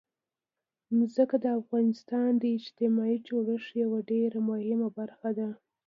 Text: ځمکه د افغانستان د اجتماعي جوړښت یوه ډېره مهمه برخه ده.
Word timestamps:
ځمکه 1.11 1.37
د 1.43 1.45
افغانستان 1.61 2.29
د 2.37 2.43
اجتماعي 2.57 3.17
جوړښت 3.27 3.69
یوه 3.83 3.99
ډېره 4.11 4.39
مهمه 4.49 4.89
برخه 4.99 5.29
ده. 5.37 5.49